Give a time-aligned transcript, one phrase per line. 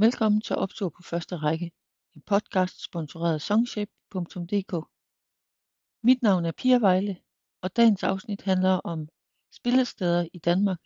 [0.00, 1.70] Velkommen til optur på første række,
[2.14, 4.74] en podcast sponsoreret af songshape.dk.
[6.02, 7.16] Mit navn er Pia Vejle,
[7.62, 9.08] og dagens afsnit handler om
[9.52, 10.78] spillesteder i Danmark.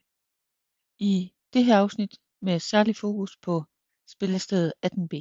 [0.99, 3.65] I det her afsnit med særlig fokus på
[4.09, 5.15] spillestedet 18B.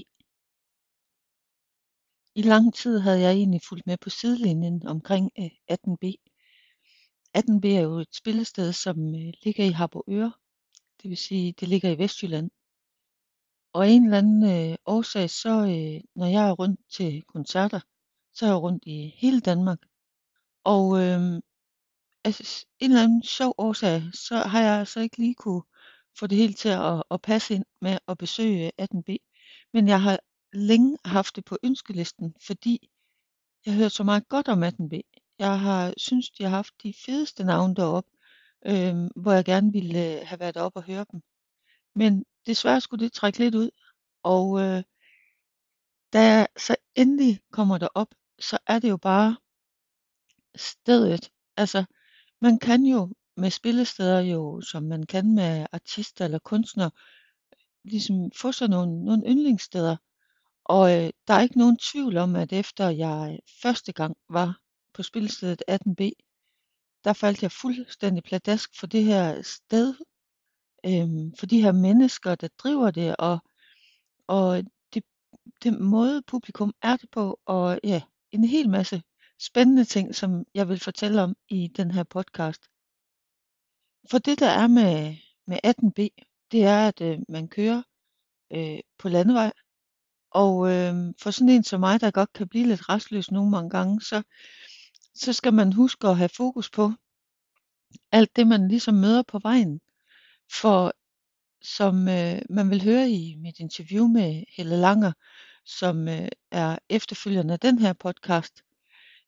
[2.35, 6.05] I lang tid havde jeg egentlig fulgt med på sidelinjen omkring øh, 18B.
[7.37, 10.33] 18B er jo et spillested, som øh, ligger i Harboøre,
[11.01, 12.51] det vil sige, det ligger i Vestjylland.
[13.73, 17.79] Og af en eller anden øh, årsag, så øh, når jeg er rundt til koncerter,
[18.33, 19.79] så er jeg rundt i hele Danmark.
[20.63, 21.41] Og øh,
[22.23, 25.63] altså, en eller anden sjov årsag, så har jeg så ikke lige kunne
[26.19, 29.17] få det helt til at, at passe ind med at besøge øh, 18B.
[29.73, 30.19] Men jeg har
[30.53, 32.89] længe haft det på ønskelisten, fordi
[33.65, 35.01] jeg hører så meget godt om 18B.
[35.39, 38.09] Jeg har synes, de har haft de fedeste navne deroppe,
[38.65, 41.21] øh, hvor jeg gerne ville øh, have været deroppe og høre dem.
[41.95, 43.69] Men desværre skulle det trække lidt ud,
[44.23, 44.83] og øh,
[46.13, 48.07] da jeg så endelig kommer derop,
[48.39, 49.37] så er det jo bare
[50.55, 51.31] stedet.
[51.57, 51.85] Altså,
[52.41, 56.91] man kan jo med spillesteder jo, som man kan med artister eller kunstnere,
[57.83, 59.97] ligesom få sådan nogle, nogle yndlingssteder.
[60.65, 64.59] Og øh, der er ikke nogen tvivl om, at efter jeg første gang var
[64.93, 66.11] på spillestedet 18B,
[67.03, 69.95] der faldt jeg fuldstændig pladask for det her sted,
[70.85, 73.39] øh, for de her mennesker, der driver det, og,
[74.27, 75.03] og det,
[75.63, 78.01] den måde publikum er det på, og ja,
[78.31, 79.03] en hel masse
[79.39, 82.61] spændende ting, som jeg vil fortælle om i den her podcast.
[84.11, 85.15] For det der er med,
[85.47, 87.83] med 18B, det er, at øh, man kører
[88.51, 89.51] øh, på landevej,
[90.31, 93.69] og øh, for sådan en som mig, der godt kan blive lidt restløs nogle mange
[93.69, 94.23] gange, så,
[95.15, 96.91] så skal man huske at have fokus på
[98.11, 99.81] alt det, man ligesom møder på vejen.
[100.51, 100.93] For
[101.61, 105.11] som øh, man vil høre i mit interview med Helle Langer,
[105.65, 108.63] som øh, er efterfølgende af den her podcast,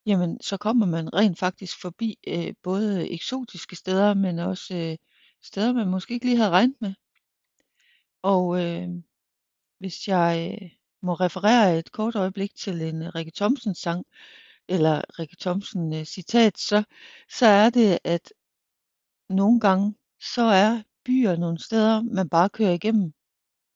[0.05, 4.97] jamen så kommer man rent faktisk forbi øh, både eksotiske steder, men også øh,
[5.41, 6.93] steder, man måske ikke lige havde regnet med.
[8.21, 8.89] Og øh,
[9.79, 10.69] hvis jeg øh,
[11.01, 14.05] må referere et kort øjeblik til en øh, Rikke Thomsen sang,
[14.67, 16.83] eller Rikke Thomsen øh, citat, så,
[17.29, 18.33] så er det, at
[19.29, 23.13] nogle gange, så er byer nogle steder, man bare kører igennem.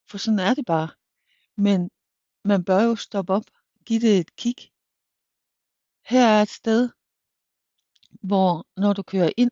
[0.10, 0.90] For sådan er det bare.
[1.56, 1.90] Men
[2.46, 3.46] man bør jo stoppe op,
[3.86, 4.56] give det et kig.
[6.06, 6.90] Her er et sted,
[8.22, 9.52] hvor når du kører ind,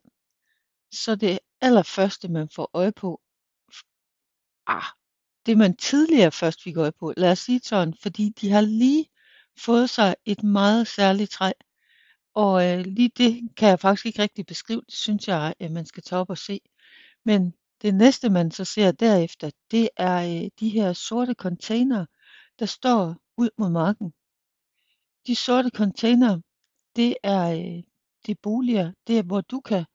[0.92, 3.22] så det allerførste, man får øje på,
[4.68, 4.84] ah,
[5.46, 9.10] det man tidligere først fik øje på, lad os sige sådan, fordi de har lige
[9.60, 11.52] fået sig et meget særligt træ.
[12.34, 15.86] Og øh, lige det kan jeg faktisk ikke rigtig beskrive, det synes jeg, at man
[15.86, 16.60] skal tage op og se.
[17.26, 17.54] Men
[17.86, 22.06] det næste, man så ser derefter, det er øh, de her sorte container,
[22.60, 24.14] der står ud mod marken.
[25.28, 26.42] De sorte container,
[26.96, 27.84] det er øh,
[28.26, 29.86] det boliger, det er hvor du kan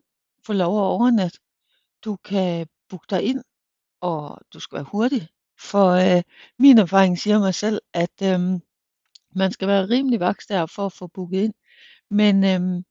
[0.47, 1.39] få lov at overnatte.
[2.05, 3.43] Du kan booke dig ind,
[4.01, 5.29] og du skal være hurtig.
[5.61, 6.23] For øh,
[6.59, 8.41] min erfaring siger mig selv, at øh,
[9.35, 11.55] man skal være rimelig vaks der for at få booket ind.
[12.11, 12.83] Men øh,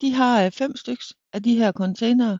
[0.00, 2.38] de har øh, fem stykker af de her containere,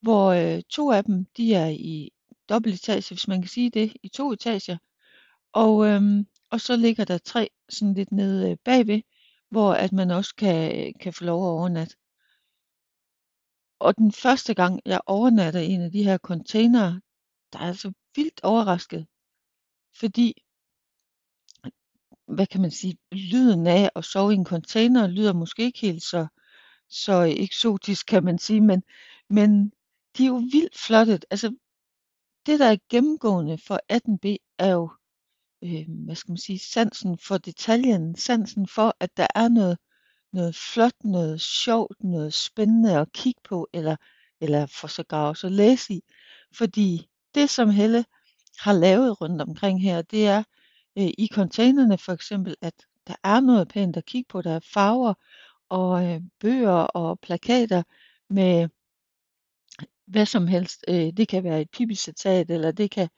[0.00, 2.12] hvor øh, to af dem de er i
[2.48, 4.78] dobbeltetage, hvis man kan sige det, i to etager.
[5.52, 9.02] Og, øhm, og så ligger der tre sådan lidt nede øh, bagved,
[9.50, 11.96] hvor at man også kan, øh, kan få lov at overnatte.
[13.78, 17.00] Og den første gang, jeg overnatter i en af de her containere,
[17.52, 19.06] der er altså vildt overrasket.
[20.00, 20.34] Fordi,
[22.26, 26.02] hvad kan man sige, lyden af at sove i en container lyder måske ikke helt
[26.02, 26.26] så,
[26.88, 28.82] så eksotisk, kan man sige, men,
[29.30, 29.72] men
[30.18, 31.20] de er jo vildt flotte.
[31.30, 31.56] Altså,
[32.46, 34.90] det der er gennemgående for 18B er jo,
[35.62, 39.78] øh, hvad skal man sige, sansen for detaljen, sansen for, at der er noget,
[40.32, 43.96] noget flot, noget sjovt, noget spændende at kigge på, eller,
[44.40, 46.02] eller for sågar også at læse i.
[46.52, 48.04] Fordi det, som Helle
[48.58, 50.42] har lavet rundt omkring her, det er
[50.98, 52.74] øh, i containerne for eksempel, at
[53.06, 54.42] der er noget pænt at kigge på.
[54.42, 55.14] Der er farver
[55.68, 57.82] og øh, bøger og plakater
[58.30, 58.68] med
[60.06, 60.84] hvad som helst.
[60.88, 63.08] Øh, det kan være et pipicetat, eller det kan,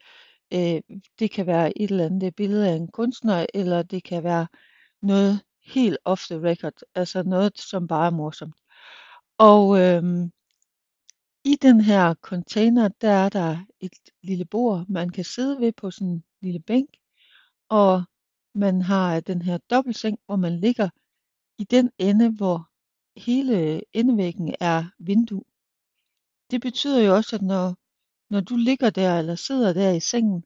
[0.55, 0.81] øh,
[1.19, 4.46] det kan være et eller andet billede af en kunstner, eller det kan være
[5.02, 8.55] noget helt off the record, altså noget, som bare er morsomt.
[9.38, 10.02] Og øh,
[11.44, 13.93] i den her container, der er der et
[14.23, 16.88] lille bord, man kan sidde ved på sådan en lille bænk,
[17.69, 18.05] og
[18.55, 20.88] man har øh, den her dobbeltseng, hvor man ligger
[21.58, 22.70] i den ende, hvor
[23.20, 25.44] hele endevæggen er vindue.
[26.50, 27.77] Det betyder jo også, at når
[28.31, 30.45] når du ligger der eller sidder der i sengen,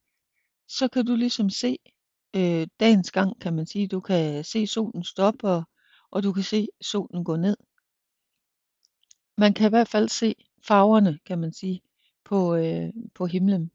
[0.69, 1.79] så kan du ligesom se
[2.37, 3.89] øh, dagens gang, kan man sige.
[3.89, 5.63] Du kan se solen stoppe, og,
[6.11, 7.57] og du kan se solen gå ned.
[9.39, 11.83] Man kan i hvert fald se farverne, kan man sige,
[12.25, 13.71] på, øh, på himlen.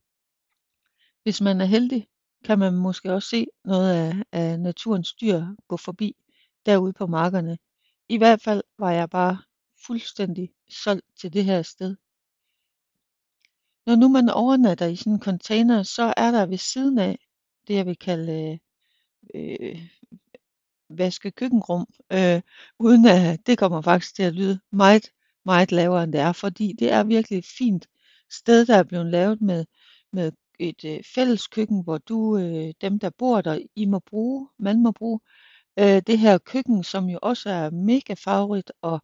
[1.23, 2.07] Hvis man er heldig,
[2.43, 6.15] kan man måske også se noget af, af naturens dyr gå forbi
[6.65, 7.57] derude på markerne.
[8.09, 9.37] I hvert fald var jeg bare
[9.85, 11.95] fuldstændig solgt til det her sted.
[13.87, 17.19] Når nu man overnatter i sådan en container, så er der ved siden af
[17.67, 18.59] det, jeg vil kalde
[19.35, 19.81] øh,
[20.89, 22.41] vaske køkkenrum, øh,
[22.79, 25.11] uden at det kommer faktisk til at lyde meget,
[25.45, 27.87] meget lavere end det er, fordi det er virkelig et fint
[28.31, 29.65] sted, der er blevet lavet med,
[30.13, 34.49] med et øh, fælles køkken, hvor du, øh, dem der bor der, I må bruge,
[34.59, 35.19] man må bruge
[35.79, 39.01] øh, det her køkken, som jo også er mega farverigt, og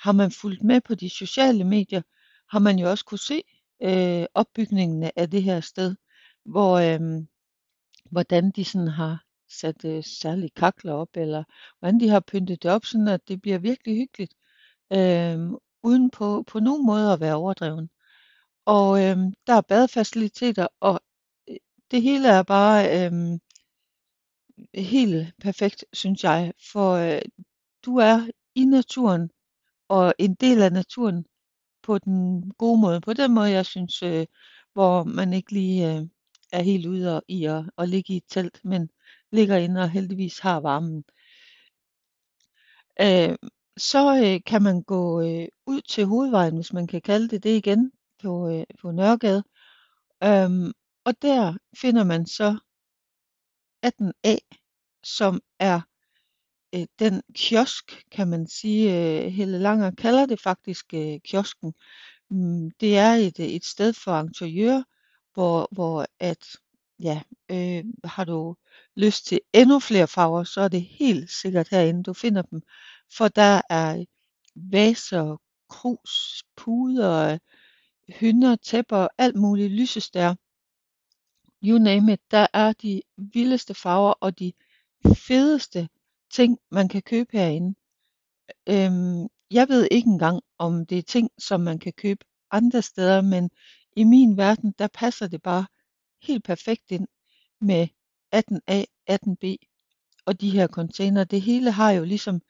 [0.00, 2.02] har man fulgt med på de sociale medier,
[2.50, 3.42] har man jo også kunne se
[3.82, 5.96] øh, opbygningen af det her sted,
[6.44, 7.26] hvor øh,
[8.10, 11.44] hvordan de sådan har sat øh, særlige kakler op, eller
[11.78, 14.34] hvordan de har pyntet det op, sådan at det bliver virkelig hyggeligt,
[14.92, 15.38] øh,
[15.82, 17.90] uden på, på nogen måde at være overdreven.
[18.64, 21.00] Og øh, der er badefaciliteter, og
[21.48, 21.56] øh,
[21.90, 23.38] det hele er bare øh,
[24.74, 27.22] helt perfekt, synes jeg, for øh,
[27.84, 29.30] du er i naturen,
[29.88, 31.26] og en del af naturen
[31.86, 33.00] på den gode måde.
[33.00, 34.26] På den måde, jeg synes, øh,
[34.72, 36.02] hvor man ikke lige øh,
[36.52, 38.90] er helt ude og, i at, at ligge i et telt, men
[39.32, 41.04] ligger inde og heldigvis har varmen.
[43.00, 43.36] Øh,
[43.76, 47.56] så øh, kan man gå øh, ud til hovedvejen, hvis man kan kalde det det
[47.56, 47.92] igen,
[48.22, 49.44] på, øh, på Nørregade.
[50.24, 50.72] Øhm,
[51.04, 52.58] og der finder man så
[53.86, 54.36] 18A,
[55.04, 55.80] som er
[56.74, 58.94] øh, den kiosk, kan man sige.
[59.24, 61.74] Øh, Helle Langer kalder det faktisk øh, kiosken.
[62.30, 64.82] Mm, det er et, øh, et sted for interiør,
[65.34, 66.46] hvor, hvor at,
[67.00, 68.56] ja, øh, har du
[68.96, 72.62] lyst til endnu flere farver, så er det helt sikkert herinde, du finder dem.
[73.12, 74.04] For der er
[74.54, 75.36] vaser,
[75.68, 77.38] krus, puder,
[78.08, 80.34] hynder, tæpper, alt muligt lysestær.
[81.62, 82.20] You name it.
[82.30, 84.52] Der er de vildeste farver og de
[85.14, 85.88] fedeste
[86.30, 87.74] ting, man kan købe herinde.
[88.68, 93.20] Øhm, jeg ved ikke engang, om det er ting, som man kan købe andre steder,
[93.20, 93.50] men
[93.96, 95.66] i min verden, der passer det bare
[96.22, 97.08] helt perfekt ind
[97.60, 97.88] med
[98.36, 99.56] 18A, 18B
[100.26, 101.24] og de her container.
[101.24, 102.40] Det hele har jo ligesom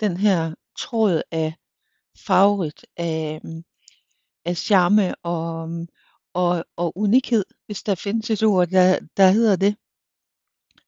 [0.00, 1.54] den her tråd af
[2.26, 3.40] farverigt, af,
[4.44, 5.86] af charme og,
[6.34, 9.76] og, og unikhed, hvis der findes et ord, der, der hedder det.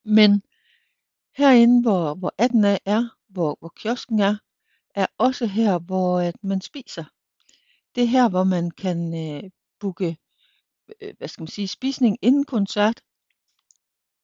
[0.04, 0.42] Men
[1.38, 4.36] herinde, hvor, hvor 18 af er, hvor, hvor kiosken er,
[4.94, 7.04] er også her, hvor at man spiser.
[7.94, 9.50] Det er her, hvor man kan øh,
[9.80, 10.16] booke
[11.00, 13.00] øh, hvad skal man sige, spisning inden koncert.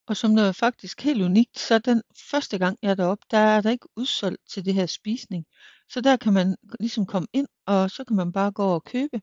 [0.06, 3.61] Og som noget faktisk helt unikt, så den første gang jeg er deroppe, der er
[3.61, 5.46] der ikke udsolgt til det her spisning.
[5.88, 9.20] Så der kan man ligesom komme ind, og så kan man bare gå og købe.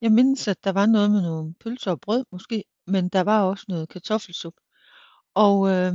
[0.00, 3.42] Jeg mindes, at der var noget med nogle pølser og brød måske, men der var
[3.42, 4.60] også noget kartoffelsuppe.
[5.34, 5.92] Og øh,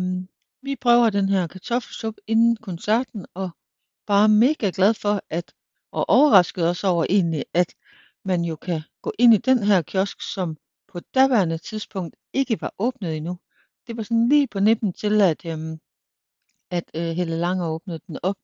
[0.61, 3.49] vi prøver den her kartoffelsup inden koncerten, og
[4.07, 5.53] bare mega glad for, at
[5.91, 7.75] og overrasket os over egentlig, at
[8.25, 10.57] man jo kan gå ind i den her kiosk, som
[10.87, 13.39] på daværende tidspunkt ikke var åbnet endnu.
[13.87, 15.79] Det var sådan lige på nippen til, at, øhm,
[16.71, 18.35] at øh, Helle Langer åbnede den op.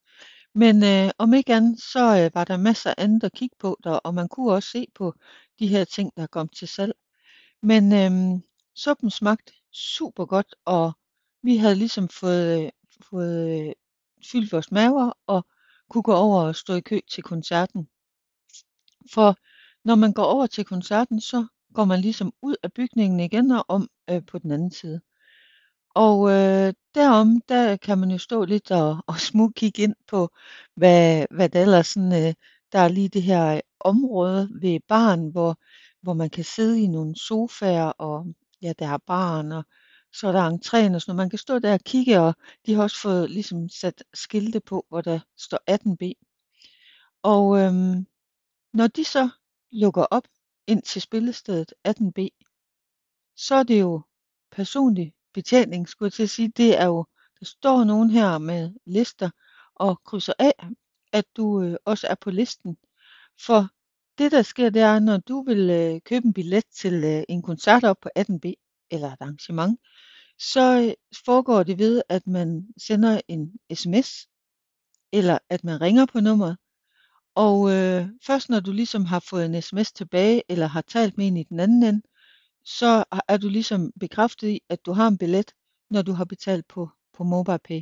[0.56, 3.78] Men øh, om ikke andet, så øh, var der masser af andet at kigge på
[3.84, 5.14] der, og man kunne også se på
[5.60, 6.94] de her ting, der kom til salg.
[7.62, 8.42] Men øh,
[8.76, 10.94] suppen smagte super godt, og
[11.46, 12.70] vi havde ligesom fået, øh,
[13.10, 13.74] fået øh,
[14.32, 15.46] fyldt vores maver og
[15.90, 17.88] kunne gå over og stå i kø til koncerten.
[19.14, 19.36] For
[19.88, 23.66] når man går over til koncerten, så går man ligesom ud af bygningen igen og
[23.68, 25.02] om øh, på den anden side.
[25.96, 30.30] Og øh, derom, der kan man jo stå lidt og, og smugkigge ind på,
[30.76, 32.34] hvad, hvad der ellers sådan, øh,
[32.72, 35.60] der er lige det her øh, område ved barn, hvor,
[36.02, 38.26] hvor man kan sidde i nogle sofaer, og
[38.62, 39.64] ja, der er barn, og
[40.20, 41.16] så er der entréen og sådan noget.
[41.16, 44.86] Man kan stå der og kigge, og de har også fået ligesom sat skilte på,
[44.90, 46.14] hvor der står 18B.
[47.24, 48.08] Og øhm,
[48.74, 49.30] når de så
[49.72, 50.28] lukker op
[50.68, 52.28] ind til spillestedet 18B,
[53.36, 54.02] så er det jo
[54.52, 56.48] personlig betjening, skulle jeg til at sige.
[56.58, 57.06] Det er jo,
[57.40, 59.30] der står nogen her med lister
[59.76, 60.54] og krydser af,
[61.14, 62.78] at du øh, også er på listen.
[63.46, 63.70] For
[64.18, 67.42] det der sker, det er, når du vil øh, købe en billet til øh, en
[67.42, 69.80] koncert op på 18B, eller et arrangement,
[70.40, 70.94] så øh,
[71.26, 74.28] foregår det ved, at man sender en sms,
[75.14, 76.58] eller at man ringer på nummeret,
[77.36, 81.28] og øh, først når du ligesom har fået en sms tilbage, eller har talt med
[81.28, 82.02] en i den anden ende,
[82.66, 85.52] så er du ligesom bekræftet i, at du har en billet,
[85.90, 87.82] når du har betalt på, på MobilePay.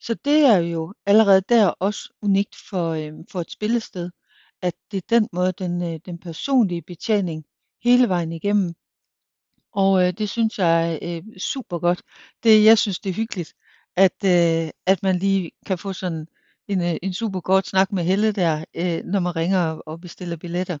[0.00, 4.10] Så det er jo allerede der også unikt for, øh, for et spillested,
[4.62, 7.44] at det er den måde, den, øh, den personlige betjening
[7.82, 8.74] hele vejen igennem.
[9.72, 12.02] Og øh, det synes jeg er øh, super godt.
[12.42, 13.54] Det, jeg synes, det er hyggeligt,
[13.96, 16.26] at, øh, at man lige kan få sådan
[16.68, 20.36] en, øh, en super godt snak med Helle der, øh, når man ringer og bestiller
[20.36, 20.78] billetter.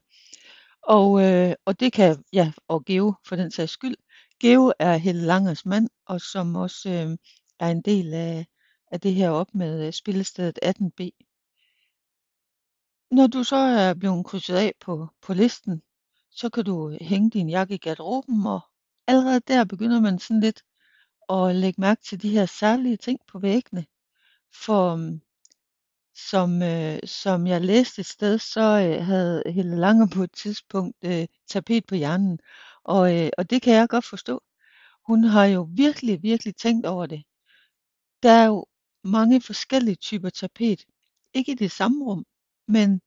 [0.82, 3.96] Og, øh, og det kan, ja, og Geo for den sags skyld.
[4.40, 7.18] Geo er Helle Langers mand, og som også øh,
[7.60, 8.46] er en del af,
[8.92, 11.10] af det her op med øh, spillestedet 18B.
[13.10, 15.82] Når du så er blevet krydset af på, på listen,
[16.30, 18.60] så kan du øh, hænge din jakke i garderoben, og
[19.06, 20.62] allerede der begynder man sådan lidt
[21.30, 23.86] at lægge mærke til de her særlige ting på væggene.
[24.54, 25.20] For øhm,
[26.14, 30.96] som, øh, som jeg læste et sted, så øh, havde Helle Langer på et tidspunkt
[31.04, 32.38] øh, tapet på hjernen.
[32.84, 34.42] Og, øh, og det kan jeg godt forstå.
[35.06, 37.22] Hun har jo virkelig, virkelig tænkt over det.
[38.22, 38.66] Der er jo
[39.04, 40.84] mange forskellige typer tapet.
[41.34, 42.26] Ikke i det samme rum,
[42.68, 43.00] men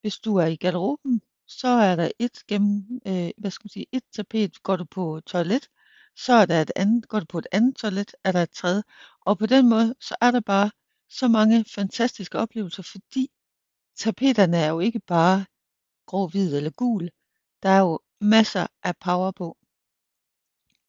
[0.00, 3.86] hvis du er i garderoben, så er der et gennem, øh, hvad skal man sige,
[3.92, 4.62] et tapet.
[4.62, 5.68] Går du på toilet,
[6.16, 7.08] så er der et andet.
[7.08, 8.82] Går du på et andet toilet, er der et tredje.
[9.20, 10.70] Og på den måde, så er der bare
[11.08, 13.30] så mange fantastiske oplevelser, fordi
[13.96, 15.44] tapeterne er jo ikke bare
[16.06, 17.10] grå, hvid eller gul.
[17.62, 19.56] Der er jo masser af power på.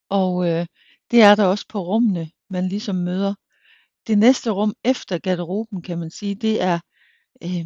[0.09, 0.65] Og øh,
[1.11, 3.35] det er der også på rummene, man ligesom møder.
[4.07, 6.79] Det næste rum efter garderoben, kan man sige, det er
[7.43, 7.65] øh,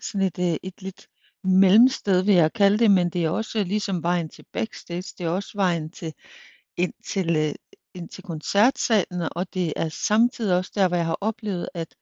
[0.00, 1.08] sådan et, øh, et lidt
[1.46, 5.30] mellemsted, vil jeg kalde det, men det er også ligesom vejen til backstage, det er
[5.30, 6.12] også vejen til
[6.76, 7.54] ind til, øh,
[7.94, 11.96] ind til koncertsalen, og det er samtidig også der, hvor jeg har oplevet, at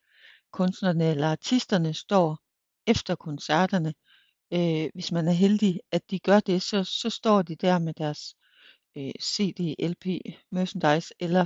[0.51, 2.39] kunstnerne eller artisterne står
[2.87, 3.93] efter koncerterne.
[4.53, 7.93] Øh, hvis man er heldig, at de gør det, så, så står de der med
[7.93, 8.35] deres
[8.97, 10.05] øh, CD, LP,
[10.51, 11.45] merchandise eller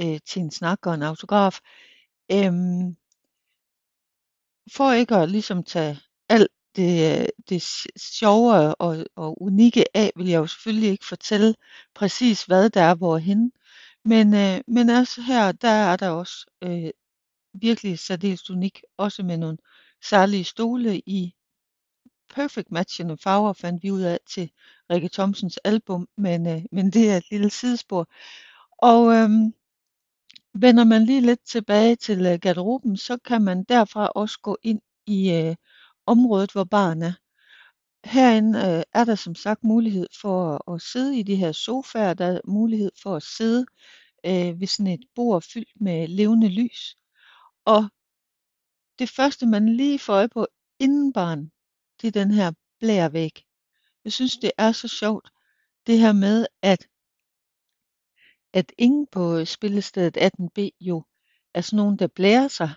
[0.00, 1.58] øh, til en snak og en autograf.
[2.32, 2.96] Øhm,
[4.72, 6.00] for ikke at ligesom tage
[6.76, 7.62] det, det
[7.96, 11.54] sjove og, og unikke af, vil jeg jo selvfølgelig ikke fortælle
[11.94, 13.52] præcis, hvad der er hvorhen.
[14.04, 16.90] Men, øh, men også her, der er der også øh,
[17.54, 19.58] virkelig særdeles unik, også med nogle
[20.02, 21.34] særlige stole i
[22.34, 24.50] perfect matchende farver, fandt vi ud af til
[24.90, 28.08] Rikke Thomsens album, men, øh, men det er et lille sidespor.
[28.78, 29.30] Og øh,
[30.54, 34.80] vender man lige lidt tilbage til øh, garderoben, så kan man derfra også gå ind
[35.06, 35.56] i øh,
[36.06, 37.12] området, hvor baren er.
[38.04, 42.14] Herinde øh, er der som sagt mulighed for at, at sidde i de her sofaer.
[42.14, 43.66] Der er mulighed for at sidde
[44.26, 46.96] øh, ved sådan et bord fyldt med levende lys.
[47.64, 47.84] Og
[48.98, 50.46] det første, man lige får øje på
[50.78, 51.52] inden baren,
[52.00, 53.44] det er den her blærevæg.
[54.04, 55.30] Jeg synes, det er så sjovt,
[55.86, 56.88] det her med, at,
[58.52, 61.04] at ingen på spillestedet 18B jo
[61.54, 62.70] er sådan nogen, der blærer sig.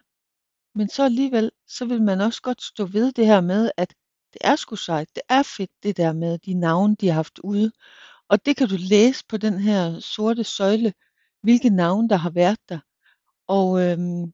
[0.75, 3.89] Men så alligevel, så vil man også godt stå ved det her med, at
[4.33, 7.39] det er sgu sejt, det er fedt det der med de navne, de har haft
[7.39, 7.71] ude.
[8.29, 10.93] Og det kan du læse på den her sorte søjle,
[11.41, 12.79] hvilke navne der har været der.
[13.47, 14.33] Og øhm,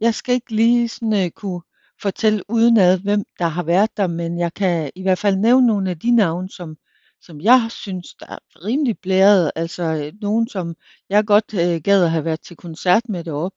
[0.00, 1.62] jeg skal ikke lige sådan øh, kunne
[2.02, 5.90] fortælle udenad, hvem der har været der, men jeg kan i hvert fald nævne nogle
[5.90, 6.76] af de navne, som,
[7.20, 9.50] som jeg synes, der er rimelig blæret.
[9.54, 10.74] Altså øh, nogen, som
[11.08, 13.52] jeg godt øh, gad at have været til koncert med derop.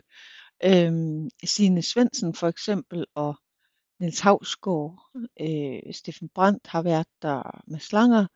[0.66, 3.36] Øhm, Signe Svendsen for eksempel, og
[4.00, 8.28] Niels Havsgaard, øh, Steffen Brandt har været der med slanger,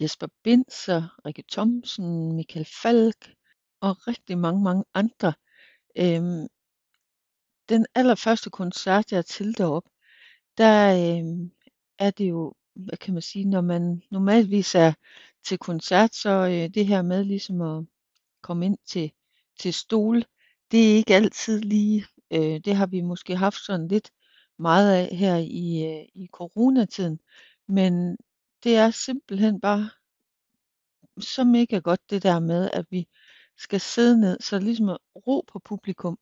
[0.00, 3.34] Jesper Binser, Rikke Thomsen, Michael Falk
[3.80, 5.32] og rigtig mange, mange andre.
[5.96, 6.48] Øhm,
[7.68, 9.84] den allerførste koncert, jeg til derop,
[10.58, 11.50] der øh,
[11.98, 14.92] er det jo, hvad kan man sige, når man normalvis er
[15.44, 17.84] til koncert, så øh, det her med ligesom at
[18.42, 19.12] komme ind til,
[19.60, 20.24] til stol,
[20.72, 24.10] det er ikke altid lige, øh, det har vi måske haft sådan lidt
[24.58, 27.18] meget af her i, øh, i coronatiden,
[27.68, 28.16] men
[28.64, 29.90] det er simpelthen bare
[31.20, 33.08] så mega godt det der med, at vi
[33.58, 36.18] skal sidde ned, så ligesom at ro på publikum,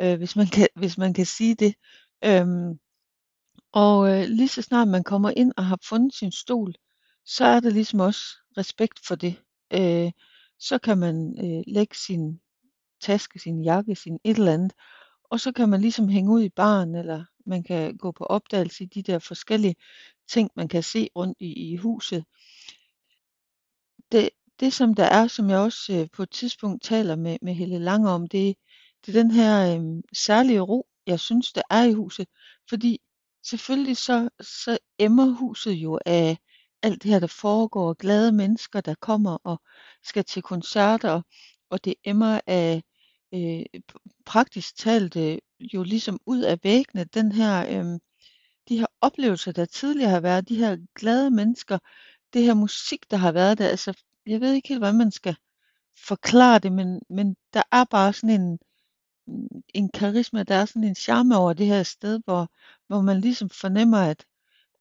[0.00, 1.74] øh, hvis, man kan, hvis man kan sige det.
[2.24, 2.78] Øhm,
[3.72, 6.74] og øh, lige så snart man kommer ind og har fundet sin stol,
[7.24, 8.20] så er der ligesom også
[8.58, 9.42] respekt for det.
[9.72, 10.12] Øh,
[10.58, 12.40] så kan man øh, lægge sin
[13.00, 14.72] taske, sin jakke, sin et eller andet,
[15.24, 18.84] og så kan man ligesom hænge ud i baren, eller man kan gå på opdagelse
[18.84, 19.76] i de der forskellige
[20.28, 22.24] ting, man kan se rundt i, i huset.
[24.12, 27.54] Det, det som der er, som jeg også øh, på et tidspunkt taler med, med
[27.54, 28.56] Helle Lange om, det,
[29.06, 32.26] det er den her øh, særlige ro, jeg synes, der er i huset.
[32.68, 33.00] Fordi
[33.44, 36.38] selvfølgelig så, så emmer huset jo af,
[36.82, 39.60] alt det her, der foregår, glade mennesker, der kommer og
[40.04, 41.22] skal til koncerter,
[41.70, 42.82] og det emmer af
[43.34, 43.64] øh,
[44.26, 48.00] praktisk talt øh, jo ligesom ud af væggene, den her, øh,
[48.68, 51.78] de her oplevelser, der tidligere har været, de her glade mennesker,
[52.32, 53.68] det her musik, der har været der.
[53.68, 55.36] Altså, jeg ved ikke helt, hvordan man skal
[56.06, 58.58] forklare det, men, men der er bare sådan en,
[59.74, 62.48] en karisma, der er sådan en charme over det her sted, hvor,
[62.86, 64.26] hvor man ligesom fornemmer, at,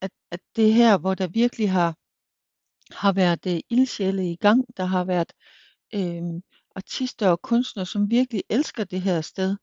[0.01, 1.95] at, at det her, hvor der virkelig har,
[2.91, 5.33] har været øh, ildsjæle i gang, der har været
[5.93, 6.41] øh,
[6.77, 9.57] artister og kunstnere, som virkelig elsker det her sted.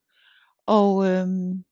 [0.66, 1.64] Og øhm,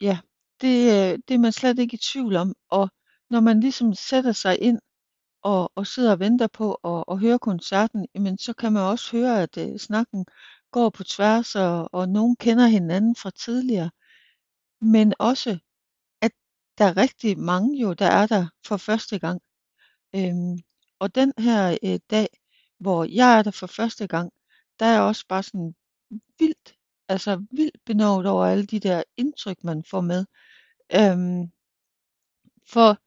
[0.00, 0.18] ja,
[0.60, 2.54] det, øh, det er man slet ikke i tvivl om.
[2.68, 2.90] Og
[3.30, 4.78] når man ligesom sætter sig ind
[5.42, 9.16] og, og sidder og venter på at, at høre koncerten, jamen så kan man også
[9.16, 10.26] høre, at øh, snakken
[10.70, 13.90] går på tværs, og, og nogen kender hinanden fra tidligere.
[14.80, 15.58] Men også,
[16.22, 16.32] at
[16.78, 19.40] der er rigtig mange jo, der er der for første gang.
[20.16, 20.58] Øhm,
[20.98, 22.28] og den her øh, dag,
[22.80, 24.32] hvor jeg er der for første gang,
[24.80, 25.74] der er jeg også bare sådan
[26.38, 26.74] vildt,
[27.08, 30.26] altså vildt benovet over alle de der indtryk, man får med.
[30.94, 31.52] Øhm,
[32.72, 32.98] for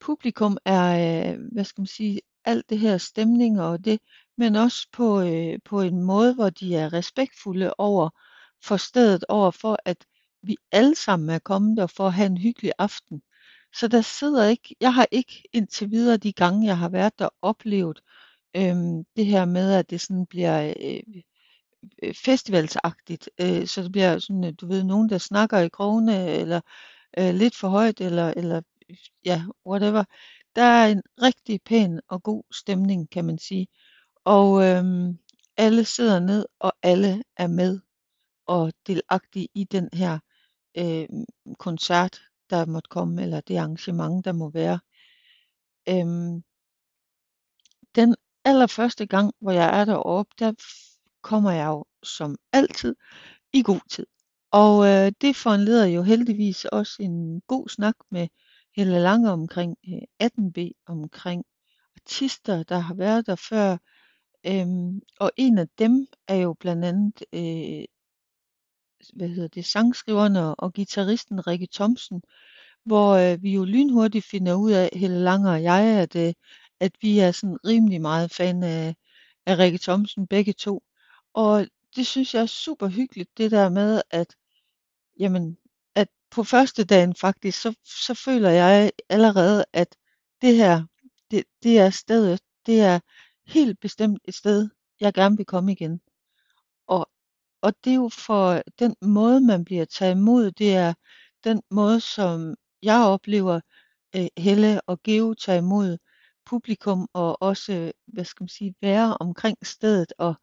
[0.00, 4.00] publikum er, øh, hvad skal man sige, alt det her stemning og det,
[4.36, 8.10] men også på, øh, på en måde, hvor de er respektfulde over
[8.64, 10.06] for stedet, over for at
[10.42, 13.22] vi alle sammen er kommet der for at have en hyggelig aften.
[13.74, 17.28] Så der sidder ikke, jeg har ikke indtil videre de gange, jeg har været der,
[17.42, 18.00] oplevet
[18.56, 21.00] øhm, det her med, at det sådan bliver øh,
[22.02, 23.30] øh festivalsagtigt.
[23.40, 26.60] Øh, så det bliver sådan, øh, du ved, nogen, der snakker i krogene, eller
[27.18, 28.62] øh, lidt for højt, eller, eller
[29.24, 30.04] ja, whatever.
[30.56, 33.68] Der er en rigtig pæn og god stemning, kan man sige.
[34.24, 35.18] Og øhm,
[35.56, 37.80] alle sidder ned, og alle er med
[38.46, 40.18] og delagtige i den her
[40.78, 41.08] øh,
[41.58, 44.80] koncert, der måtte komme, eller det arrangement, der må være.
[45.88, 46.42] Øhm,
[47.94, 50.52] den allerførste gang, hvor jeg er deroppe, der
[51.22, 52.96] kommer jeg jo som altid
[53.52, 54.06] i god tid.
[54.50, 58.28] Og øh, det foranleder jo heldigvis også en god snak med
[58.76, 61.44] Helle Lange omkring øh, 18B, omkring
[61.96, 63.76] artister, der har været der før.
[64.46, 67.84] Øhm, og en af dem er jo blandt andet øh,
[69.14, 72.22] hvad hedder det, sangskriveren og, og gitarristen Rikke Thomsen,
[72.84, 76.34] hvor øh, vi jo lynhurtigt finder ud af, Helle Lange og jeg, at, øh,
[76.82, 78.96] at vi er sådan rimelig meget fan af,
[79.46, 80.82] af Rikke Thomsen, begge to.
[81.34, 81.66] Og
[81.96, 84.36] det synes jeg er super hyggeligt, det der med, at
[85.18, 85.58] jamen,
[85.94, 89.96] at på første dagen faktisk, så, så føler jeg allerede, at
[90.42, 90.84] det her,
[91.30, 93.00] det, det er stedet, det er
[93.46, 94.68] helt bestemt et sted,
[95.00, 96.00] jeg gerne vil komme igen.
[96.86, 97.10] Og,
[97.62, 100.94] og det er jo for den måde, man bliver taget imod, det er
[101.44, 103.60] den måde, som jeg oplever
[104.16, 105.98] øh, Helle og Geo tager imod
[106.52, 110.12] publikum og også, øh, hvad skal man sige, være omkring stedet.
[110.18, 110.34] Og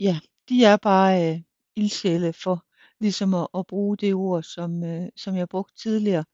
[0.00, 1.40] ja, de er bare øh,
[1.76, 2.66] ildsjæle for
[3.00, 6.24] ligesom at, at bruge det ord, som, øh, som jeg brugte tidligere.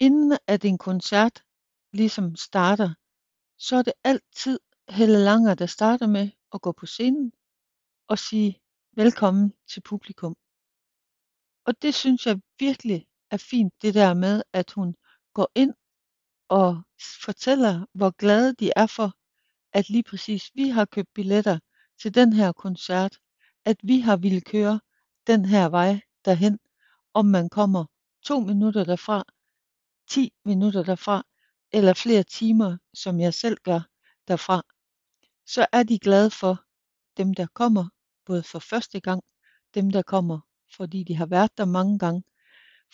[0.00, 1.42] Inden at en koncert
[1.92, 2.94] ligesom starter,
[3.58, 7.32] så er det altid Helle Langer, der starter med at gå på scenen
[8.08, 8.60] og sige
[8.92, 10.36] velkommen til publikum.
[11.64, 14.94] Og det synes jeg virkelig er fint, det der med, at hun
[15.34, 15.74] går ind
[16.48, 16.82] og
[17.24, 19.12] fortæller, hvor glade de er for,
[19.72, 21.58] at lige præcis vi har købt billetter
[22.00, 23.18] til den her koncert,
[23.64, 24.80] at vi har ville køre
[25.26, 26.58] den her vej derhen,
[27.14, 27.84] om man kommer
[28.22, 29.24] to minutter derfra,
[30.08, 31.22] 10 minutter derfra,
[31.72, 33.80] eller flere timer, som jeg selv gør
[34.28, 34.62] derfra,
[35.46, 36.64] så er de glade for
[37.16, 37.88] dem, der kommer,
[38.24, 39.22] både for første gang,
[39.74, 40.40] dem, der kommer,
[40.76, 42.22] fordi de har været der mange gange,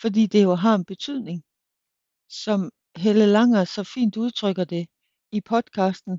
[0.01, 1.43] fordi det jo har en betydning.
[2.29, 4.87] Som Helle Langer så fint udtrykker det
[5.31, 6.13] i podcasten,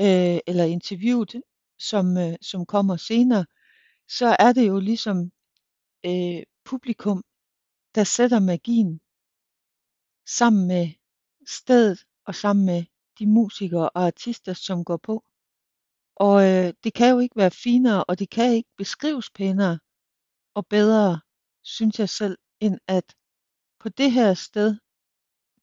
[0.00, 1.42] øh, eller interviewet,
[1.78, 3.46] som, øh, som kommer senere,
[4.08, 5.32] så er det jo ligesom
[6.06, 7.24] øh, publikum,
[7.94, 9.00] der sætter magien
[10.26, 10.88] sammen med
[11.46, 12.84] stedet og sammen med
[13.18, 15.24] de musikere og artister, som går på.
[16.16, 19.78] Og øh, det kan jo ikke være finere, og det kan ikke beskrives pænere
[20.54, 21.20] og bedre,
[21.62, 23.14] synes jeg selv, end at
[23.80, 24.76] på det her sted,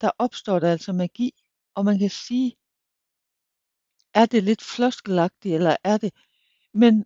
[0.02, 1.32] der opstår der altså magi,
[1.76, 2.56] og man kan sige,
[4.14, 6.14] er det lidt floskelagtigt, eller er det,
[6.74, 7.06] men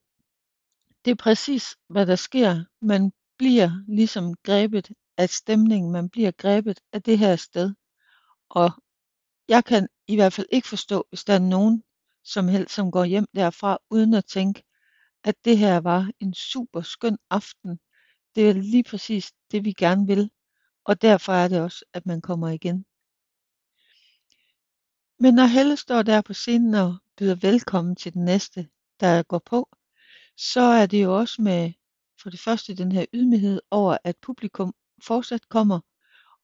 [1.05, 2.63] det er præcis, hvad der sker.
[2.81, 7.73] Man bliver ligesom grebet af stemningen, man bliver grebet af det her sted.
[8.49, 8.71] Og
[9.47, 11.83] jeg kan i hvert fald ikke forstå, hvis der er nogen
[12.23, 14.63] som helst, som går hjem derfra, uden at tænke,
[15.23, 17.79] at det her var en super skøn aften.
[18.35, 20.31] Det er lige præcis det, vi gerne vil.
[20.85, 22.85] Og derfor er det også, at man kommer igen.
[25.19, 28.69] Men når Helle står der på scenen og byder velkommen til den næste,
[28.99, 29.69] der går på,
[30.37, 31.73] så er det jo også med
[32.21, 35.79] for det første den her ydmyghed over, at publikum fortsat kommer,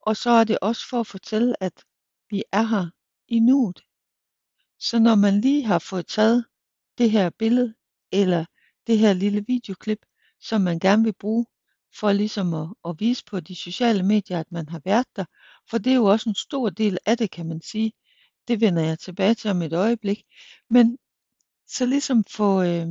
[0.02, 1.86] og så er det også for at fortælle, at
[2.30, 2.89] vi er her
[3.28, 3.82] i nuet.
[4.80, 6.45] Så når man lige har fået taget
[6.97, 7.73] det her billede,
[8.12, 8.45] eller
[8.88, 10.06] det her lille videoklip,
[10.39, 11.45] som man gerne vil bruge,
[11.95, 15.25] for ligesom at, at vise på de sociale medier, at man har været der,
[15.69, 17.93] for det er jo også en stor del af det, kan man sige.
[18.47, 20.23] Det vender jeg tilbage til om et øjeblik.
[20.69, 20.97] Men
[21.67, 22.88] så ligesom få, øh,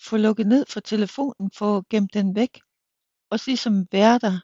[0.00, 2.60] få lukket ned for telefonen, få gemt den væk,
[3.30, 4.40] og så ligesom være der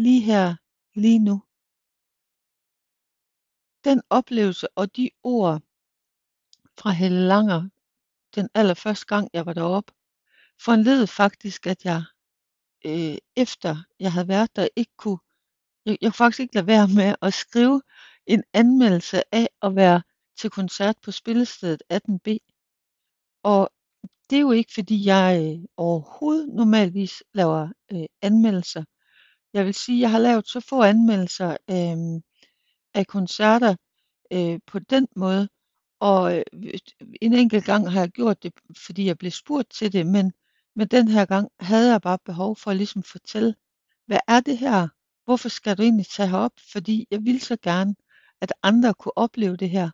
[0.00, 0.56] lige her,
[0.94, 1.42] lige nu.
[3.84, 5.62] Den oplevelse og de ord
[6.78, 7.68] fra Helle Langer,
[8.34, 9.92] den allerførste gang jeg var deroppe,
[10.64, 12.04] foranledede faktisk, at jeg
[12.84, 15.18] øh, efter jeg havde været der, ikke kunne,
[15.86, 17.82] jeg, jeg kunne faktisk ikke lade være med at skrive
[18.26, 20.02] en anmeldelse af at være
[20.38, 22.38] til koncert på spillestedet 18B.
[23.42, 23.70] Og
[24.30, 28.84] det er jo ikke, fordi jeg øh, overhovedet normalvis laver øh, anmeldelser.
[29.52, 32.20] Jeg vil sige, at jeg har lavet så få anmeldelser øh,
[32.94, 33.76] af koncerter
[34.32, 35.48] øh, på den måde,
[36.00, 36.44] og øh,
[37.22, 38.52] en enkelt gang har jeg gjort det,
[38.86, 40.32] fordi jeg blev spurgt til det, men,
[40.76, 43.54] men den her gang havde jeg bare behov for ligesom at ligesom fortælle,
[44.06, 44.88] hvad er det her?
[45.24, 46.52] Hvorfor skal du egentlig tage herop?
[46.72, 47.94] Fordi jeg ville så gerne,
[48.40, 49.90] at andre kunne opleve det her.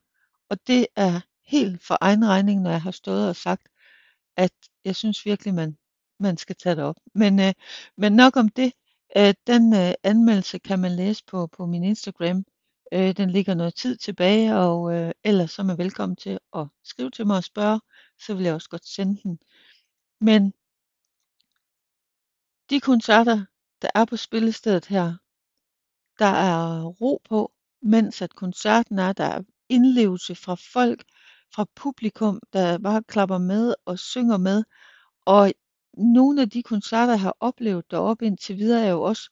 [0.51, 3.69] Og det er helt for egen regning, når jeg har stået og sagt,
[4.37, 4.53] at
[4.85, 5.79] jeg synes virkelig, man,
[6.21, 6.97] man skal tage det op.
[7.15, 7.53] Men, øh,
[7.97, 8.73] men nok om det.
[9.17, 12.45] Øh, den øh, anmeldelse kan man læse på, på min Instagram.
[12.93, 16.67] Øh, den ligger noget tid tilbage, og øh, ellers så er man velkommen til at
[16.85, 17.81] skrive til mig og spørge,
[18.21, 19.39] så vil jeg også godt sende den.
[20.21, 20.53] Men
[22.71, 23.45] de koncerter,
[23.83, 25.15] der er på spillestedet her,
[26.19, 27.53] der er ro på,
[27.83, 31.05] mens at koncerten er, der er indlevelse fra folk,
[31.55, 34.65] fra publikum, der bare klapper med og synger med.
[35.27, 35.53] Og
[35.99, 39.31] nogle af de koncerter, jeg har oplevet deroppe indtil videre, er jo også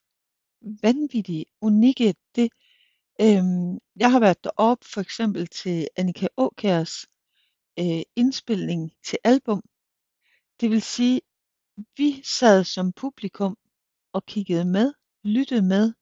[0.83, 2.14] vanvittige, unikke.
[2.35, 2.51] Det,
[3.20, 7.07] øhm, jeg har været deroppe for eksempel til Annika Åkærs
[7.79, 9.62] øh, indspilning til album.
[10.61, 11.20] Det vil sige,
[11.96, 13.56] vi sad som publikum
[14.12, 14.92] og kiggede med,
[15.24, 15.92] lyttede med,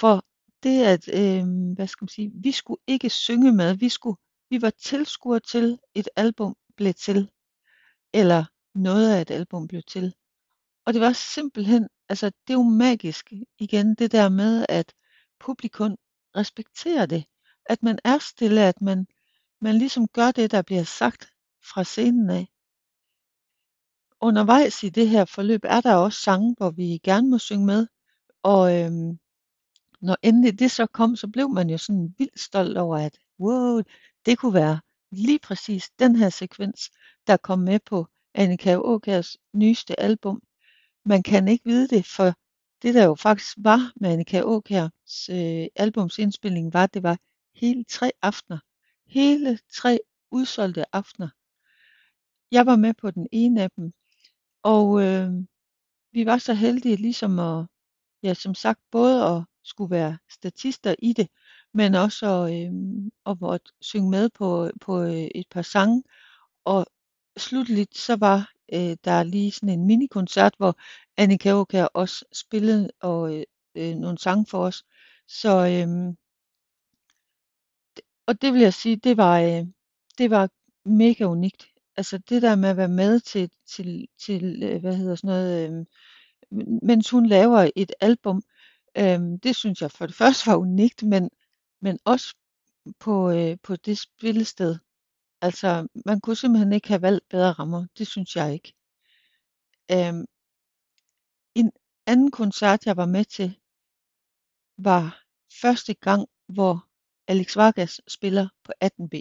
[0.00, 0.24] for
[0.62, 1.44] det at, øh,
[1.74, 4.16] hvad skal man sige, vi skulle ikke synge med, vi skulle,
[4.50, 7.30] vi var tilskuere til et album blev til,
[8.14, 8.44] eller
[8.74, 10.14] noget af et album blev til.
[10.86, 14.94] Og det var simpelthen, altså det er jo magisk igen, det der med, at
[15.40, 15.96] publikum
[16.36, 17.24] respekterer det,
[17.66, 19.06] at man er stille, at man,
[19.60, 21.28] man ligesom gør det, der bliver sagt
[21.72, 22.46] fra scenen af.
[24.20, 27.86] Undervejs i det her forløb er der også sange, hvor vi gerne må synge med,
[28.42, 29.18] og øhm,
[30.00, 33.80] når endelig det så kom, så blev man jo sådan vildt stolt over, at wow,
[34.26, 36.90] det kunne være lige præcis den her sekvens,
[37.26, 40.42] der kom med på Annika Åkærs nyeste album.
[41.04, 42.34] Man kan ikke vide det, for
[42.82, 47.18] det der jo faktisk var med Annika Åkærs øh, albumsindspilning, var, at det var
[47.54, 48.58] hele tre aftener.
[49.06, 49.98] Hele tre
[50.30, 51.28] udsolgte aftener.
[52.50, 53.92] Jeg var med på den ene af dem,
[54.66, 55.30] og øh,
[56.12, 57.66] vi var så heldige ligesom at,
[58.22, 61.28] ja som sagt, både at skulle være statister i det,
[61.74, 62.72] men også at, øh,
[63.26, 66.02] at at synge med på, på øh, et par sange.
[66.64, 66.86] Og
[67.38, 70.74] slutligt så var øh, der lige sådan en minikoncert, hvor
[71.16, 74.84] Annika Aukjær også spillede og, øh, øh, nogle sange for os.
[75.28, 76.14] Så, øh,
[78.26, 79.66] og det vil jeg sige, det var, øh,
[80.18, 80.48] det var
[80.84, 81.75] mega unikt.
[81.96, 85.70] Altså det der med at være med til, til, til øh, hvad hedder sådan noget,
[85.70, 85.86] øh,
[86.82, 88.42] mens hun laver et album,
[88.98, 91.30] øh, det synes jeg for det første var unikt, men,
[91.80, 92.34] men også
[92.98, 94.78] på, øh, på det spillested.
[95.40, 97.86] Altså, man kunne simpelthen ikke have valgt bedre rammer.
[97.98, 98.74] Det synes jeg ikke.
[99.92, 100.24] Øhm,
[101.54, 101.72] en
[102.06, 103.58] anden koncert, jeg var med til,
[104.78, 105.24] var
[105.60, 106.88] første gang, hvor
[107.28, 109.20] Alex Vargas spiller på 18B.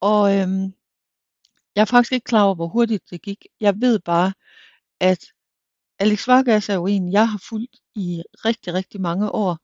[0.00, 0.72] Og øhm,
[1.76, 3.46] jeg er faktisk ikke klar over, hvor hurtigt det gik.
[3.60, 4.32] Jeg ved bare,
[5.00, 5.26] at
[5.98, 9.58] Alex Vargas er jo en, jeg har fulgt i rigtig, rigtig mange år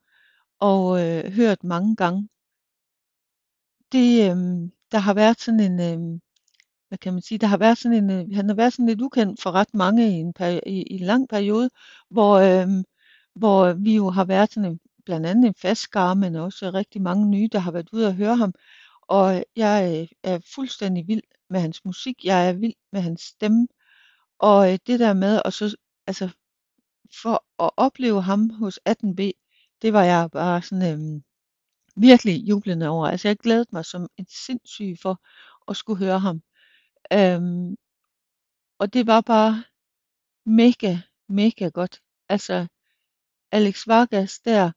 [0.59, 2.29] og øh, hørt mange gange.
[3.91, 4.37] Det, øh,
[4.91, 6.19] der har været sådan en, øh,
[6.87, 9.01] hvad kan man sige, der har været sådan en, øh, han har været sådan lidt
[9.01, 11.69] ukendt for ret mange i en, peri- i, i en lang periode,
[12.09, 12.67] hvor, øh,
[13.35, 17.01] hvor vi jo har været sådan en, blandt andet en fast skare, men også rigtig
[17.01, 18.53] mange nye, der har været ude og høre ham.
[19.07, 23.67] Og jeg øh, er fuldstændig vild med hans musik, jeg er vild med hans stemme,
[24.39, 25.75] og øh, det der med, og så,
[26.07, 26.29] altså,
[27.21, 29.31] for at opleve ham hos 18B,
[29.81, 31.21] det var jeg bare sådan, øh,
[31.95, 33.07] virkelig jublende over.
[33.07, 35.21] Altså jeg glædede mig som en sindssyg for
[35.71, 36.41] at skulle høre ham.
[37.13, 37.75] Øhm,
[38.79, 39.63] og det var bare
[40.45, 40.97] mega,
[41.29, 42.01] mega godt.
[42.29, 42.67] Altså
[43.51, 44.71] Alex Vargas der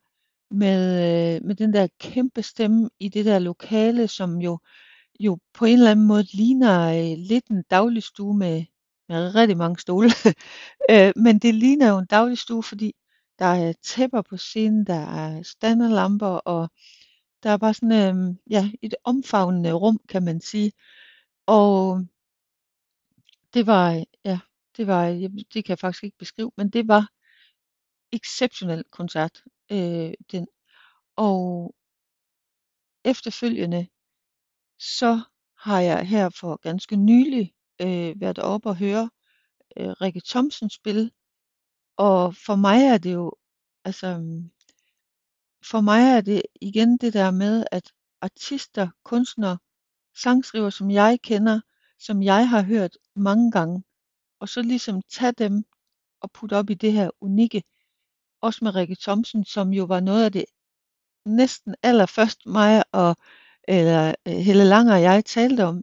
[0.51, 4.59] med, øh, med den der kæmpe stemme i det der lokale, som jo,
[5.21, 8.65] jo på en eller anden måde ligner øh, lidt en dagligstue med,
[9.09, 10.11] med rigtig mange stole.
[10.91, 12.93] øh, men det ligner jo en dagligstue, fordi
[13.39, 16.69] der er tæpper på scenen, der er standerlamper, og
[17.43, 20.73] der er bare sådan øh, ja, et omfavnende rum, kan man sige.
[21.47, 22.01] Og
[23.55, 24.39] det var, ja,
[24.77, 25.07] det var,
[25.55, 27.09] det kan jeg faktisk ikke beskrive, men det var
[28.13, 30.47] exceptionel koncert, øh, den.
[31.17, 31.75] Og
[33.05, 33.89] efterfølgende,
[34.79, 35.21] så
[35.59, 39.11] har jeg her for ganske nylig øh, været oppe og høre
[39.77, 41.11] øh, Rikke Thomsen spille.
[41.97, 43.33] Og for mig er det jo,
[43.85, 44.07] altså,
[45.71, 49.59] for mig er det igen det der med, at artister, kunstnere,
[50.15, 51.61] sangskriver, som jeg kender,
[51.99, 53.85] som jeg har hørt mange gange,
[54.41, 55.65] og så ligesom tage dem
[56.21, 57.63] og putte op i det her unikke,
[58.47, 60.45] også med Rikke Thomsen, som jo var noget af det
[61.27, 63.17] næsten allerførst mig og
[63.69, 65.83] eller øh, Helle Langer og jeg talte om,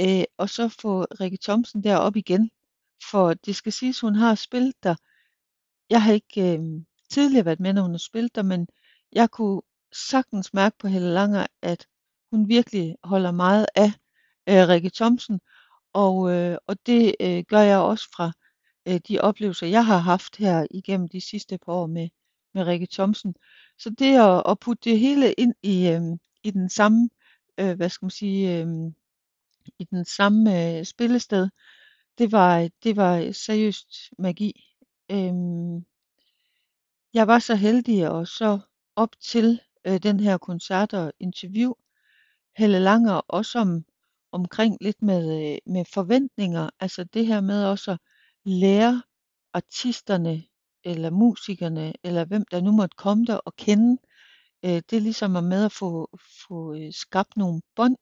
[0.00, 2.50] øh, og så få Rikke Thomsen derop igen.
[3.10, 4.94] For det skal siges, hun har spillet der.
[5.90, 6.60] Jeg har ikke øh,
[7.10, 8.68] tidligere været med, når hun har spillet der, men
[9.12, 11.86] jeg kunne sagtens mærke på Helle Langer, at
[12.30, 13.92] hun virkelig holder meget af
[14.48, 15.40] øh, Rikke Thomsen,
[15.92, 18.32] og, øh, og det øh, gør jeg også fra
[18.88, 22.08] øh, de oplevelser, jeg har haft her igennem de sidste par år med,
[22.54, 23.34] med Rikke Thomsen.
[23.78, 26.00] Så det at, at putte det hele ind i, øh,
[26.42, 27.10] i den samme,
[27.58, 28.66] øh, hvad skal man sige, øh,
[29.78, 31.48] i den samme øh, spillested,
[32.18, 34.64] det var, det var seriøst magi.
[35.10, 35.34] Øh,
[37.14, 38.58] jeg var så heldig og så
[38.96, 41.72] op til øh, den her koncert og interview
[42.56, 43.84] Helle Langer også om,
[44.32, 47.98] omkring lidt med, øh, med forventninger, altså det her med også at
[48.46, 49.02] lære
[49.52, 50.44] artisterne
[50.84, 53.98] eller musikerne, eller hvem der nu måtte komme der og kende.
[54.64, 57.96] Øh, det er ligesom at med at få, få øh, skabt nogle bånd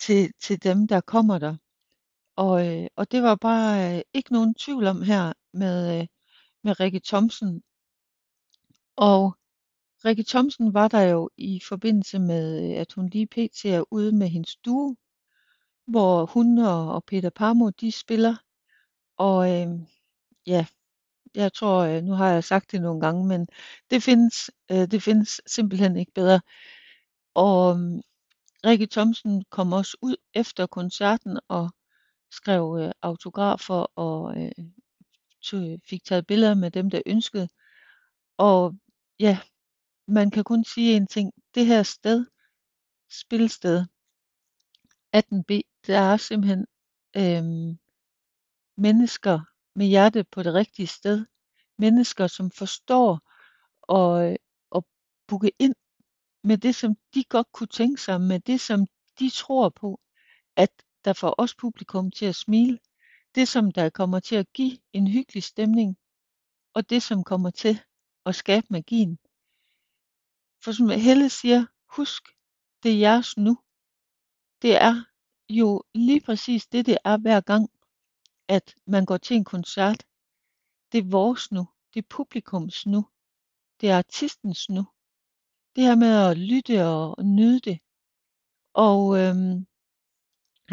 [0.00, 1.56] til, til dem, der kommer der.
[2.36, 6.06] Og, øh, og det var bare øh, ikke nogen tvivl om her med, øh,
[6.64, 7.62] med Rikke Thomsen.
[8.96, 9.36] Og
[10.04, 13.64] Rikke Thomsen var der jo i forbindelse med, øh, at hun lige pt.
[13.64, 14.94] er ude med hendes duo,
[15.86, 18.36] hvor hun og, og Peter Parmo, de spiller.
[19.20, 19.68] Og øh,
[20.46, 20.66] ja,
[21.34, 23.48] jeg tror, øh, nu har jeg sagt det nogle gange, men
[23.90, 26.40] det findes, øh, det findes simpelthen ikke bedre.
[27.34, 28.00] Og øh,
[28.66, 31.70] Rikke Thomsen kom også ud efter koncerten og
[32.30, 34.52] skrev øh, autografer og øh,
[35.42, 37.48] tog, fik taget billeder med dem, der ønskede.
[38.38, 38.74] Og
[39.20, 39.38] ja,
[40.08, 41.32] man kan kun sige en ting.
[41.54, 42.26] Det her sted,
[43.10, 43.86] spilsted,
[45.16, 46.66] 18B, der er simpelthen
[47.16, 47.76] øh,
[48.76, 49.40] mennesker
[49.74, 51.26] med hjertet på det rigtige sted.
[51.78, 53.20] Mennesker, som forstår
[53.82, 54.36] og,
[54.70, 54.86] og
[55.26, 55.74] booke ind
[56.44, 58.86] med det, som de godt kunne tænke sig, med det, som
[59.18, 60.00] de tror på,
[60.56, 60.70] at
[61.04, 62.78] der får os publikum til at smile.
[63.34, 65.96] Det, som der kommer til at give en hyggelig stemning,
[66.74, 67.80] og det, som kommer til
[68.26, 69.18] at skabe magien.
[70.64, 72.22] For som Helle siger, husk,
[72.82, 73.58] det er jeres nu.
[74.62, 75.04] Det er
[75.48, 77.70] jo lige præcis det, det er hver gang,
[78.56, 80.00] at man går til en koncert.
[80.92, 81.68] Det er vores nu.
[81.94, 83.00] Det er publikums nu.
[83.80, 84.84] Det er artistens nu.
[85.76, 87.78] Det her med at lytte og nyde det.
[88.74, 89.66] Og øhm,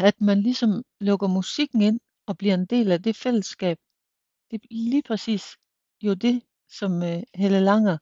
[0.08, 3.78] at man ligesom lukker musikken ind og bliver en del af det fællesskab.
[4.50, 5.44] Det er lige præcis
[6.02, 7.98] jo det, som øh, Helle Langer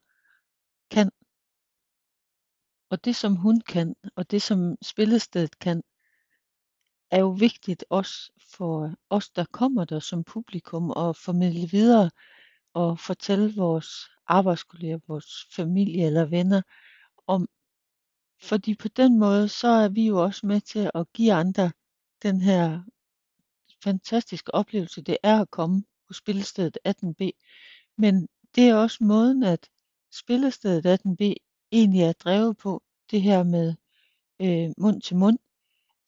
[0.91, 1.11] kan.
[2.91, 5.83] Og det, som hun kan, og det, som spillestedet kan,
[7.11, 12.11] er jo vigtigt også for os, der kommer der som publikum, og formidle videre
[12.75, 13.89] og fortælle vores
[14.27, 16.63] arbejdskolleger, vores familie eller venner
[17.27, 17.49] om.
[18.43, 21.73] Fordi på den måde, så er vi jo også med til at give andre
[22.23, 22.83] den her
[23.83, 27.31] fantastiske oplevelse, det er at komme på spillestedet 18B.
[27.99, 29.69] Men det er også måden, at
[30.13, 31.35] spillestedet 18B
[31.73, 33.75] egentlig er drevet på, det her med
[34.41, 35.39] øh, mund til mund.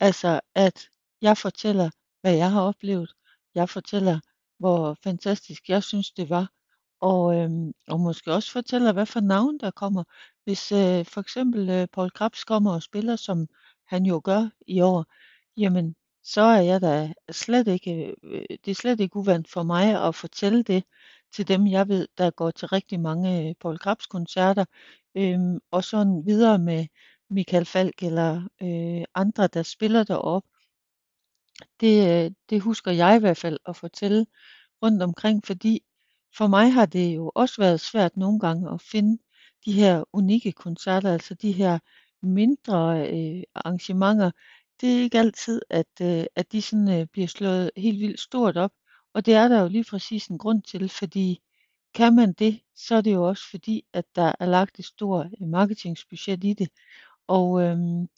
[0.01, 0.89] Altså at
[1.23, 3.13] jeg fortæller, hvad jeg har oplevet.
[3.55, 4.21] Jeg fortæller,
[4.59, 6.51] hvor fantastisk jeg synes, det var.
[7.01, 10.05] Og, øhm, og måske også fortæller, hvad for navn der kommer.
[10.45, 13.47] Hvis øh, for eksempel øh, Paul Krabs kommer og spiller, som
[13.87, 15.05] han jo gør i år,
[15.57, 20.07] jamen så er jeg da slet ikke, øh, det er slet ikke uvandt for mig
[20.07, 20.85] at fortælle det
[21.33, 24.65] til dem, jeg ved, der går til rigtig mange øh, Paul Krabs koncerter
[25.17, 26.87] øhm, og sådan videre med
[27.31, 30.45] Michael Falk eller øh, andre, der spiller derop.
[31.81, 34.27] Det, øh, det husker jeg i hvert fald at fortælle
[34.83, 35.83] rundt omkring, fordi
[36.37, 39.23] for mig har det jo også været svært nogle gange at finde
[39.65, 41.79] de her unikke koncerter, altså de her
[42.23, 44.31] mindre øh, arrangementer.
[44.81, 48.57] Det er ikke altid, at, øh, at de sådan øh, bliver slået helt vildt stort
[48.57, 48.73] op,
[49.15, 51.41] og det er der jo lige præcis en grund til, fordi
[51.95, 55.27] kan man det, så er det jo også fordi, at der er lagt et stort
[55.41, 56.69] øh, marketingsbudget i det.
[57.29, 58.09] Og øhm,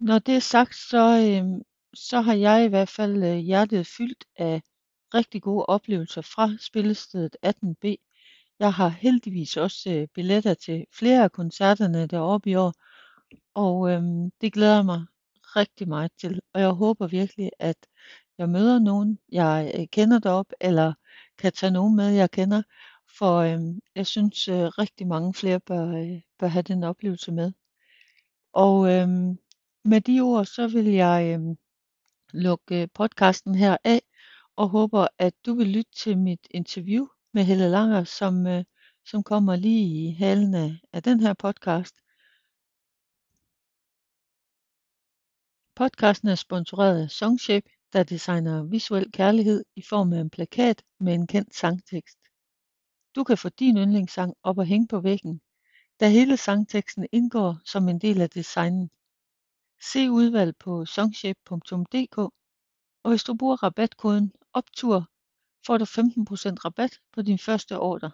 [0.00, 1.62] når det er sagt, så, øhm,
[1.94, 4.62] så har jeg i hvert fald øh, hjertet fyldt af
[5.14, 7.94] rigtig gode oplevelser fra spillestedet 18B.
[8.58, 12.72] Jeg har heldigvis også øh, billetter til flere af koncerterne deroppe i år,
[13.54, 15.06] og øhm, det glæder jeg mig
[15.56, 16.40] rigtig meget til.
[16.54, 17.76] Og jeg håber virkelig, at
[18.38, 20.94] jeg møder nogen, jeg øh, kender derop, eller
[21.38, 22.62] kan tage nogen med, jeg kender.
[23.18, 27.52] For øhm, jeg synes øh, rigtig mange flere bør, øh, bør have den oplevelse med.
[28.52, 29.38] Og øhm,
[29.84, 31.56] med de ord, så vil jeg øhm,
[32.32, 34.02] lukke øh, podcasten her af,
[34.56, 38.64] og håber, at du vil lytte til mit interview med Helle Langer, som, øh,
[39.06, 41.94] som kommer lige i halen af, af den her podcast.
[45.76, 51.14] Podcasten er sponsoreret af Songshape, der designer visuel kærlighed i form af en plakat med
[51.14, 52.18] en kendt sangtekst.
[53.16, 55.40] Du kan få din yndlingssang op og hænge på væggen,
[56.00, 58.90] da hele sangteksten indgår som en del af designen.
[59.92, 62.18] Se udvalg på songshape.dk,
[63.02, 65.08] og hvis du bruger rabatkoden OPTUR,
[65.66, 65.88] får du 15%
[66.64, 68.10] rabat på din første ordre.